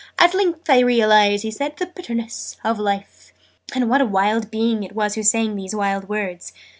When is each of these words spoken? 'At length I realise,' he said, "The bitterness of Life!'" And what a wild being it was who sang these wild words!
'At 0.17 0.33
length 0.33 0.67
I 0.67 0.79
realise,' 0.79 1.43
he 1.43 1.51
said, 1.51 1.77
"The 1.77 1.85
bitterness 1.85 2.57
of 2.63 2.79
Life!'" 2.79 3.31
And 3.75 3.87
what 3.87 4.01
a 4.01 4.05
wild 4.07 4.49
being 4.49 4.81
it 4.81 4.95
was 4.95 5.13
who 5.13 5.21
sang 5.21 5.55
these 5.55 5.75
wild 5.75 6.09
words! 6.09 6.53